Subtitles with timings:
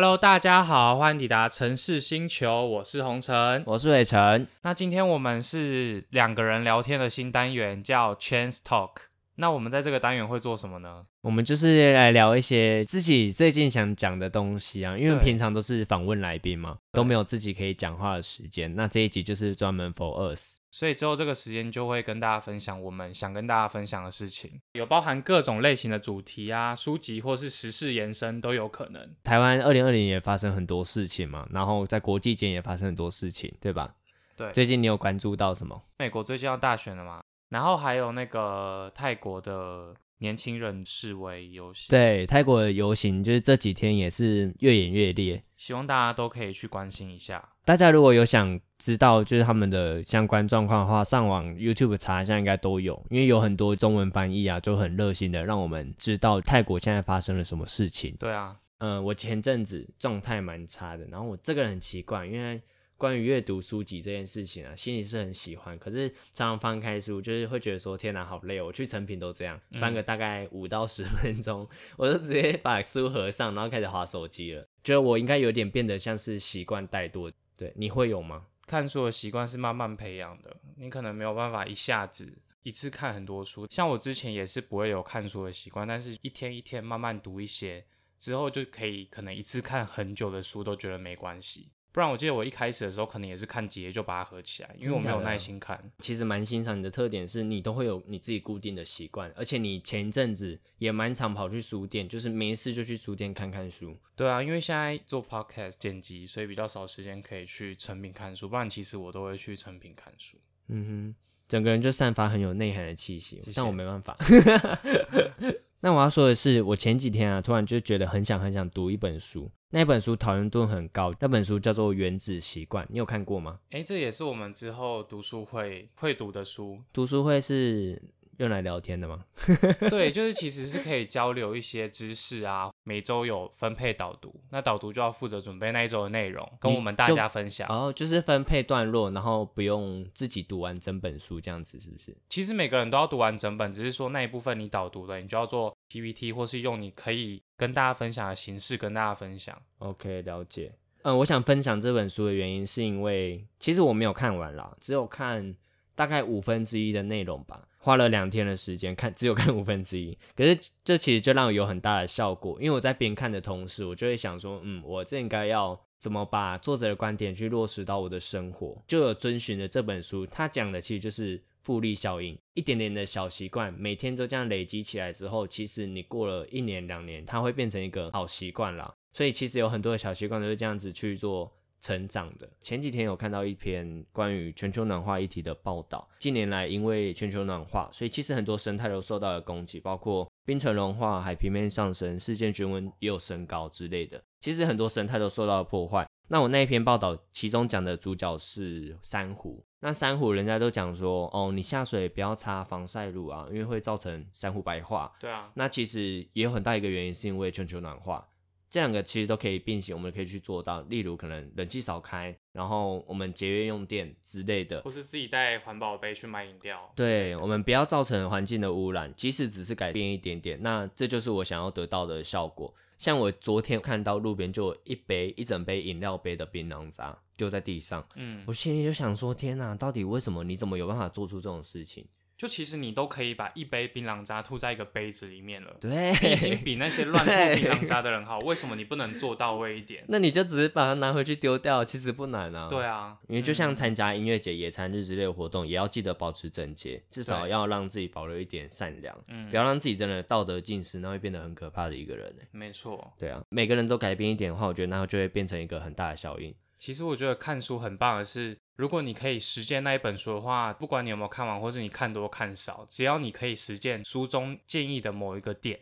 [0.00, 3.62] Hello，大家好，欢迎抵达城市星球，我是红尘。
[3.66, 4.46] 我是伟成。
[4.62, 8.92] 那今天我们是两个人聊天的新单元，叫 Chance Talk。
[9.34, 11.04] 那我们在这个单元会做什么呢？
[11.20, 18.74] 我们就是来聊一些自己最近想讲的东西啊，因为平常都是访问来宾嘛，都没有自己可以讲话的时间。
[18.74, 20.59] 那这一集就是专门 for us。
[20.70, 29.14] 所以之后这个时间就会跟大家分享我们想跟大家分享的事情，有包含各种类型的主题啊、书籍或是时事延伸都有可能。
[29.24, 33.94] 台湾二零二零也发生很多事情嘛，然后在国际间也发生很多事情，对吧？
[34.36, 35.82] 对，最近你有关注到什么？
[35.98, 45.42] 美国最近要大选了嘛，然后还有那个泰国的年轻人示威游行，，对，泰国的游行就是这几天也是越演越烈。
[45.56, 47.46] 希望大家都可以去关心一下。
[47.64, 58.14] 大家如果有想知道就是他们的相关状况的话，上网 YouTube 查一下应该都有，因为有很多中文翻译啊，就很热心的让我们知道泰国现在发生了什么事情。
[58.18, 62.60] 对啊，嗯，我前阵子状态蛮差的，然后我这个人很奇怪，因为
[63.00, 68.66] 关于阅读书籍这件事情啊，心里是很喜欢，可是常常翻开书，就是会觉得说天哪，好累哦。
[68.66, 74.68] 我去成品都这样，翻个大概五到十分钟，我就直接把书合上，然后开始划手机了。
[74.84, 78.44] 觉得我应该有点变得像是习惯怠惰，对，你会有吗？
[78.66, 82.30] 看书的习惯是慢慢培养的，你可能没有办法一下子
[82.62, 83.66] 一次看很多书。
[83.70, 87.82] 像我之前也是不会有看书的习惯，但是一天一天慢慢读一些
[88.18, 91.70] 之后，就可以可能一次看很久的书都觉得没关系。
[91.92, 95.90] 不然我记得我一开始的时候可能也是看几页就把它合起来，因为我没有耐心看。
[95.98, 103.96] 其实蛮欣赏你的特点是你都会有你自己固定的习惯，而且你前一阵子也蛮常跑去书店，就是没事就去书店看看书。
[104.14, 110.36] 对啊，因为现在做 podcast 剪辑，所以比较少时间可以去成品看书，不然其实我都会去成品看书。
[110.68, 111.14] 嗯哼，
[111.48, 114.16] 整个人就散发很有内涵的气息，谢谢但我没办法。
[115.82, 123.60] 那我要说的是，我前几天啊，突然就觉得很想很想读一本书，那本书讨论度很高，那本书叫做《原子习惯》，你有看过吗？
[123.70, 126.80] 诶，这也是我们之后读书会会读的书。
[126.92, 128.02] 读书会是
[128.40, 129.22] 用来聊天的吗？
[129.90, 132.70] 对，就是其实是可以交流一些知识啊。
[132.84, 137.68] 每周有分配导读，那导读就要负责准备那一周的内容，跟我们大家分享。
[137.68, 142.16] 然后就是分配段落，然后不用自己读完整本书，这样子是不是？
[142.30, 149.60] 其实每个人都要读完整本，只是说那一部分你导读了，你就要做 PPT，或是用你可以跟大家分享的形式跟大家分享。
[149.78, 150.72] OK，了解。
[151.02, 155.54] 嗯，我想分享这本书的原因是因为，其实我没有看完啦，只有看
[156.00, 160.16] 大概五分之一的内容吧，花了两天的时间看， 只有看五分之一。
[160.34, 171.42] 可是这其实就让我有很大的效果，因为我在边看的同时，我就会想说，嗯，我这应该要怎么把作者的观点去落实到我的生活，就有遵循的这本书，它讲的其实就是。
[171.62, 178.90] 复利效应，一点点的小习惯，每天都这样累积起来之后，其实你过了一年两年，它会变成一个好习惯啦。
[179.12, 182.48] 所以其实有很多的小习惯都是这样子去做成长的。
[182.60, 194.22] 前几天有看到一篇关于全球暖化议题的报道，近年来因为全球暖化，所以其实很多生态都受到了攻击，包括冰层融化、海平面上升、世界均温也有升高之类的。
[194.40, 196.06] 其实很多生态都受到了破坏。
[196.28, 199.64] 那我那一篇报道，其中讲的主角是珊瑚。
[199.80, 205.10] 那珊瑚人家都讲说，哦，你下水不要擦防晒乳啊，因为会造成珊瑚白化。
[205.18, 208.24] 对啊，那其实也有很大一个原因是因为全球暖化，
[208.70, 210.80] 这两个其实都可以并行，我们可以去做到。
[210.82, 214.80] 例如可能冷气少开，然后我们节约用电之类的。
[214.82, 216.92] 或是自己带环保杯去买饮料。
[216.94, 222.72] 对，我们不要造成环境的污染，即使只是改变一点点，那这就是我想要得到的效果。
[222.96, 230.44] 像我昨天看到路边就有一杯一整杯饮料杯的槟榔渣丢在地上，嗯，我心里就想说：天哪，到底为什么？
[230.44, 232.06] 你怎么有办法做出这种事情？
[232.40, 235.76] 就其实你都可以把一杯槟榔渣吐在一个杯子里面了。
[235.78, 240.02] 对，你已经比那些乱吐对槟榔渣的人好，为什么你不能做到位一点？
[240.08, 242.66] 那你就只是把它拿回去丢掉，其实不难啊。
[242.70, 253.12] 对啊，因为就像嗯参加音乐节、野餐日之类的活动，也要记得保持整洁，至少要让自己保留一点善良，嗯不要让自己真的道德尽失，那会变得很可怕的一个人欸没错。
[253.18, 256.54] 对啊，每个人都改变一点的话，我觉得那就会变成一个很大的效应。
[256.80, 265.78] 其实我觉得看书很棒的是，如果你可以实践那一本书的话，不管你有没有看完，或是你看多看少，只要你可以实践书中建议的某一个点，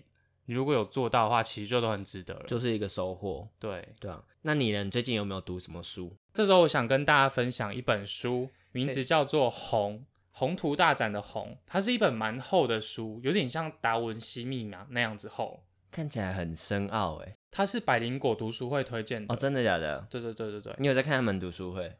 [0.46, 2.42] 你如果有做到的话，其实就都很值得了。
[2.48, 4.20] 就是一个收获，对，对啊。
[4.42, 4.82] 那你呢？
[4.82, 6.16] 你最近有没有读什么书？
[6.34, 15.62] 这时候我想跟大家分享一本书，名字叫做《红宏图大展》的宏，它是一本蛮厚的书，有点像达文西密码那样子厚。
[15.90, 17.34] 看起来很深奥哎。
[17.50, 19.34] 它是百灵果读书会推荐的。
[19.34, 20.06] 哦，真的假的？
[20.10, 21.96] 对对对对对，你有在看他们读书会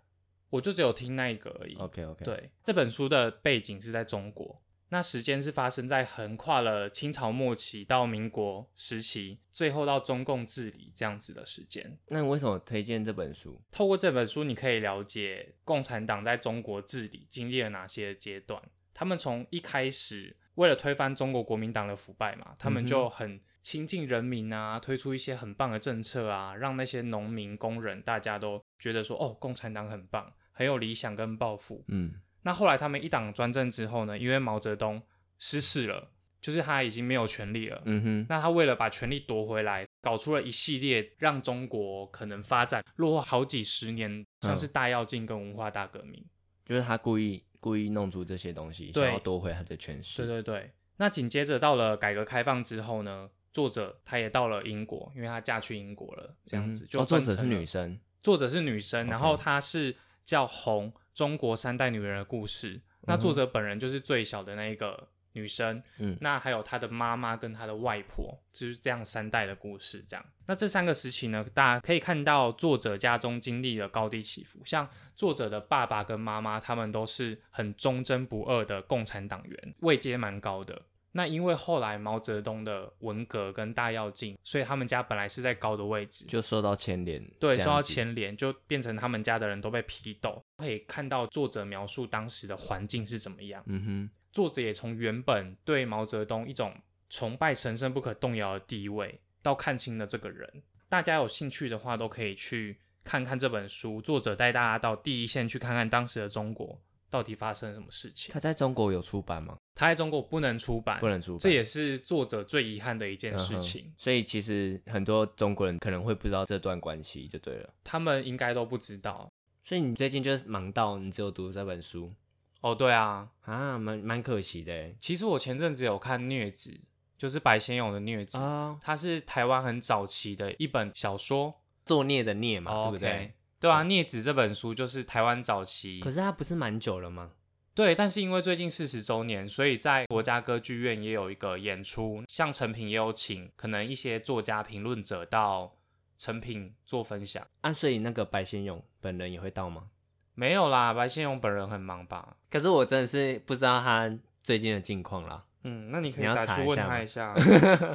[0.50, 1.74] 我就只有听那一个而已。
[1.76, 11.98] ？OK OK。，对，这本书的背景是在中国，那时间是发生在横跨了清朝末期到民国时期，最后到中共治理这样子的时间。
[12.08, 13.60] 那你为什么推荐这本书？
[13.70, 18.62] 透过这本书，你可以了解共产党在中国治理经历了哪些阶段。
[18.94, 31.84] 他们从一开始为了推翻中国国民党的腐败嘛，他们就很亲近人民啊，推出一些很棒的政策啊，让那些农民、工人大家都觉得说，哦，共产党很棒，很有理想跟抱负。
[31.86, 35.00] 嗯，那后来他们一党专政之后呢，因为毛泽东
[35.38, 36.10] 失势了，
[36.40, 37.80] 就是他已经没有权力了。
[37.84, 46.24] 嗯哼，那他为了把权力夺回来，搞出了一系列让中国可能发展落后好几十年，像是大跃进跟文化大革命。
[46.66, 50.26] 就是他故意故意弄出这些东西，想要夺回他的权势。
[50.26, 50.70] 对对对。
[50.96, 59.94] 那紧接着到了改革开放之后呢，作者她也到了英国，因为她嫁去英国了，这样子、就嗯哦作者是女生，作者是女生，然后她是
[60.24, 62.80] 叫红中国三代女人的故事。
[63.02, 70.04] 那作者本人就是最小的那一个女生，嗯那还有她的妈妈跟她的外婆，就是这样三代的故事。
[70.08, 74.60] 这样，那这三个时期呢，大家可以看到作者家中经历了高低起伏。
[74.64, 80.82] 像作者的爸爸跟妈妈，他们都是很忠贞不二的共产党员，位阶蛮高的。
[81.12, 87.82] 那因为后来毛泽东的文革跟大跃进，所以他们家本来是在高的位置，就受到牵连，对，受到。
[87.82, 90.40] 牵连，就变成他们家的人都被批斗。
[90.58, 93.64] 可以看到作者描述当时的环境是怎么样。
[93.66, 96.74] 嗯哼，作者也从原本对毛泽东一种
[97.08, 100.62] 崇拜神圣不可动摇的地位，到看清了这个人。
[100.88, 104.00] 大家有兴趣的话，都可以去看看这本书。
[104.00, 106.80] 作者带大家到第一线去看看当时的中国
[107.10, 108.32] 到底发生了什么事情。
[108.32, 109.56] 他在中国有出版吗？
[109.74, 113.92] 他在中国不能出版，不能出版，这也是作者最遗憾的一件事情。
[113.96, 117.74] 所以其实很多中国人可能会不知道这段关系，就对了。
[117.84, 119.30] 他们应该都不知道。
[119.64, 122.10] 所以你最近就是忙到你只有读这本书
[122.60, 126.70] 哦，对啊，啊，蛮蛮可惜的欸其实我前阵子有看《疟子》，
[127.16, 133.32] 就是白先勇的《疟子》啊，它是台湾很早期的一本小说，作孽的孽嘛，哦对不对？
[133.60, 137.32] 对啊，《孽子》这本书就是台湾早期可，是它不是蛮久了吗？
[137.74, 145.76] 对，但是因为最近四十周年，所以在国家歌剧院也有一个演出，像成品也有请可能一些作家评论者到
[146.18, 147.46] 成品做分享。
[147.60, 149.90] 啊，所以那个白先勇本人也会到吗？
[150.38, 152.36] 没有啦，白先勇本人很忙吧？
[152.48, 154.08] 可是我真的是不知道他
[154.40, 155.42] 最近的近况啦。
[155.64, 157.34] 嗯，那你可以打去问他一下。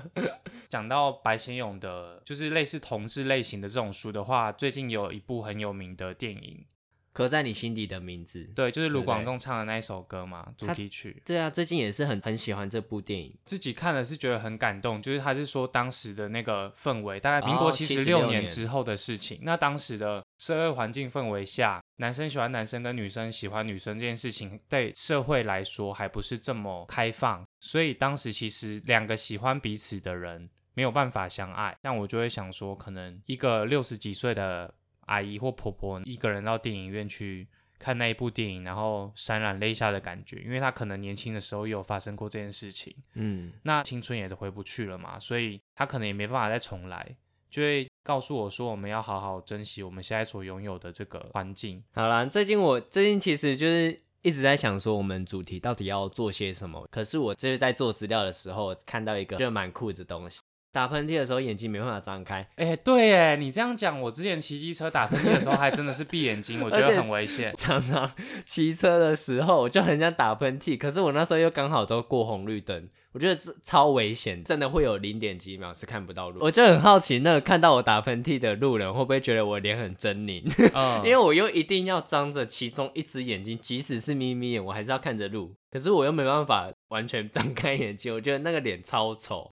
[0.69, 6.65] 讲到白先勇的，就是类似同志类型的这种书的话，最近有一部很有名的电影，
[7.13, 8.43] 刻在你心底的名字。
[8.53, 11.21] 对，就是卢广仲唱的那一首歌嘛，主题曲。
[11.23, 13.33] 对啊，最近也是很很喜欢这部电影。
[13.45, 19.39] 自己看了是觉得很感动，就是他是说当时的那个氛围，大概民哦国七十六年年之后的事情。
[19.43, 31.73] 那当时的社会环境氛围下，男生喜欢男生跟女生喜欢女生这件事情，对社会来说还不是这么开放，所以当时其实两个喜欢彼此的人没有办法相爱。
[31.81, 34.73] 但我就会想说，可能一个六十几岁的
[35.05, 37.47] 阿姨或婆婆，一个人到电影院去。
[37.79, 47.13] 看那一部电影，然后潸然泪下的感觉，因为她可能年轻的时候也有发生过这件事情，嗯，那青春也都回不去了嘛，所以她可能也没办法再重来，
[47.49, 51.81] 就会告诉我说，我们要好好珍惜我们现在所拥有的这个环境。
[51.93, 56.85] 好啦，最近我最近其实就是一直在想说，我们主题到底要做些什么。
[56.91, 60.41] 可是我就是在做资料的时候，看到一个就蛮酷的东西。
[60.73, 67.53] 打喷嚏的时候，眼睛没办法张开，哎、对哎，你这样讲，我之前骑机车打喷嚏的时候，还真的是闭眼睛，我觉得很危险。
[67.55, 68.11] 常常
[68.43, 76.39] 骑车的时候，我就很想打喷嚏，可是我那时候又刚好都过红绿灯，我觉得这超危险，真的会有零点几秒是看不到路。
[76.41, 80.43] 我就很好奇，那个看到我打喷嚏的路人会不会觉得我脸很狰狞？
[80.73, 85.53] 嗯， 因为我又一定要张着其中一只眼睛，即使是眯眯眼，我还是要看着路。
[85.69, 89.51] 可是我又没办法完全 张开眼睛，我觉得那个脸超丑。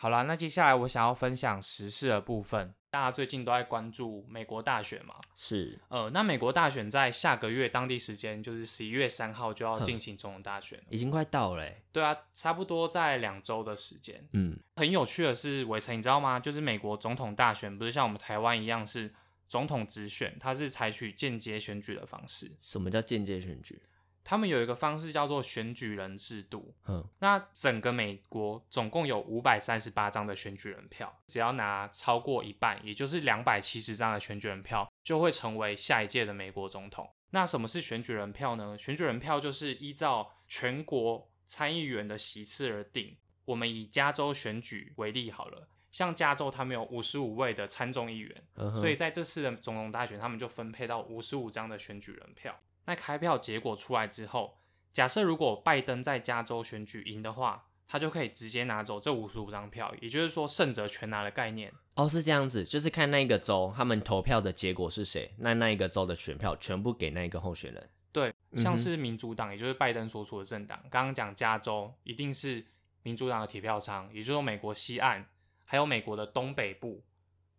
[0.00, 2.72] 好啦，那接下来我想要分享时事的部分。
[2.88, 5.14] 大家最近都在关注美国大选嘛？
[5.36, 10.84] 是，呃，那美国大选在下个月当地时间就是十一月三号就要进行总统大选了。
[10.88, 11.82] 已经快到了欸。
[11.92, 14.26] 对啊，差不多在两周的时间。
[14.32, 16.40] 嗯，很有趣的是，伟成，你知道吗？
[16.40, 19.12] 就是美国总统大选不是像我们台湾一样是
[19.48, 22.50] 总统直选，它是采取间接选举的方式。
[22.62, 23.82] 什么叫间接选举？
[24.30, 26.72] 他们有一个方式叫做选举人制度。
[26.86, 37.10] 嗯，那整个美国总共有五百三十八张的选举人票，只要拿超过一半，也就是两百七十张的选举人票，就会成为下一届的美国总统。
[37.30, 38.78] 那什么是选举人票呢？
[38.78, 43.16] 选举人票就是依照全国参议员的席次而定。
[43.46, 48.44] 我们以加州选举为例好了，像加州他们有五十五位的参众议员，
[48.76, 52.56] 所以在这次的总统大选，他们就分配到五十五张的选举人票。
[52.90, 54.58] 那开票结果出来之后，
[54.92, 61.72] 假设如果拜登在加州选举赢的话，他就可以直接拿走这五十五张票，也就是说胜者全拿的概念。
[61.94, 67.88] 哦，是这样子，就是看那一个州他们投票的结果是谁，那那一个州的选票全部给那一个候选人。
[68.10, 72.66] 对，像是民主党，也就是拜登所处的政党，刚刚讲加州一定是
[73.04, 75.24] 民主党的铁票仓，也就是说美国西岸
[75.64, 77.04] 还有美国的东北部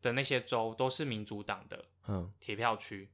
[0.01, 3.09] 的那些州都是民主党的嗯，铁票区。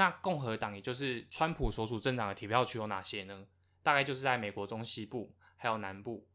[0.00, 3.44] 那共和党，也就是川普所属政党的铁票区有哪些呢？
[3.82, 6.26] 大概就是在美国中西部还有南部，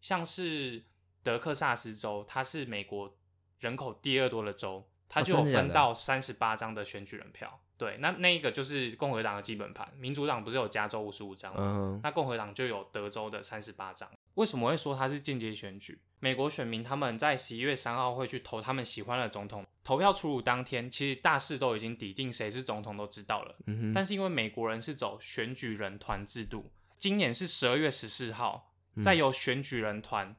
[0.00, 0.84] 像是
[1.24, 3.12] 德克萨斯州，它是美国
[3.58, 7.60] 人口第二多的州，它哦就有分到三十八张的选举人票。
[7.76, 11.60] 对，那那一个就是共和党的基本盘，民主党不是有加州五十五张吗？
[11.60, 14.08] 嗯，那共和党就有德州的三十八张。
[14.38, 16.00] 为什么会说它是间接选举？
[16.20, 23.56] 美国选民他们在十一月三号会去投他们喜欢的总统，投票出炉当天，其实大势都已经抵定谁是总统都知道了。
[23.66, 30.36] 嗯，但是因为美国人是走选举人团制度，今年是十二月十四号，嗯再由选举人团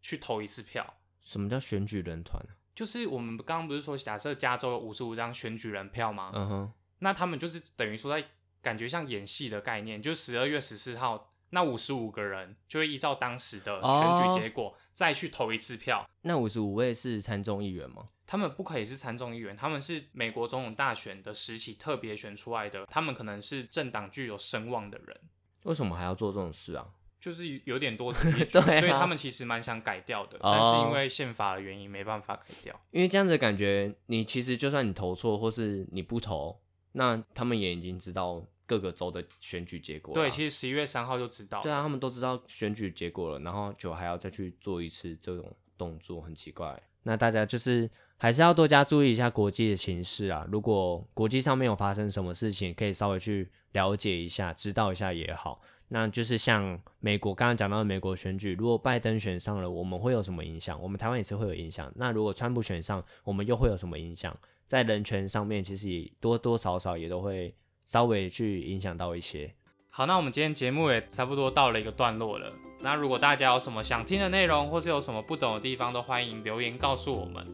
[0.00, 0.98] 去投一次票。
[1.20, 2.40] 什么叫选举人团？
[2.74, 6.30] 就是我们刚刚不是说，假设加州有五十五张选举人票吗？
[6.32, 8.28] 嗯哼，那他们就是等于说在
[8.60, 16.08] 感觉像演戏的概念，就十二月十四号那五十五个人就会依照当时的选哦举结果、再去投一次票。
[16.22, 18.08] 那五十五位是参众议员吗？
[18.26, 25.20] 他们不可以是参众议员，他们是美国总统大选的时期特别选出来的，他们可能是政党具有声望的人，
[25.64, 26.86] 为什么还要做这种事啊？
[27.20, 32.80] 就是有点多此一举， 啊所以他们其实蛮想改掉的，哦但是因为宪法的原因没办法改掉。
[32.90, 36.58] 因为这样子的感觉，你其实就算你投错，或是你不投，
[36.92, 38.42] 那他们也已经知道
[38.72, 40.14] 各个州的选举结果啊。
[40.14, 41.62] 对，其实十一月三号就知道。
[41.62, 46.82] 对啊，他们都知道选举结果了，然后就还要再去做一次这种动作，很奇怪。
[47.02, 50.46] 那大家就是还是要多加注意一下国际的形势啊。
[50.50, 55.60] 如果国际上面有发生什么事情，可以稍微去了解一下，知道一下也好。
[55.88, 60.80] 那就是像美国刚刚讲到的美国选举，如果拜登选上了，我们会有什么影响？
[60.80, 61.92] 我们台湾也是会有影响。
[61.94, 64.34] 那如果川普选上，我们又会有什么影响？
[64.66, 69.54] 在人权上面，其实也多多少少也都会稍微去影响到一些。
[69.90, 72.52] 好，那我们今天节目也差不多到了一个段落了。
[72.80, 77.46] 那如果大家有什么想听的内容，或是有什么不懂的地方，都欢迎留言告诉我们。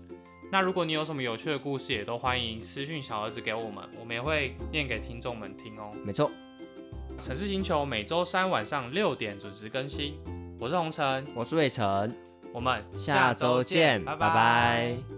[0.50, 5.90] 那如果你有什么有趣的故事，也都欢迎私讯小儿子给我们，我们也会念给听众们听哦。
[6.04, 6.30] 没错，
[7.18, 10.18] 城市星球每周三晚上六点准时更新，
[10.58, 12.16] 我是红尘，我是魏晨。
[12.54, 15.17] 我们下周见，拜拜拜